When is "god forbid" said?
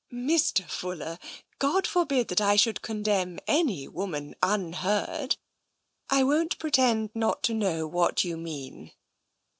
1.59-2.29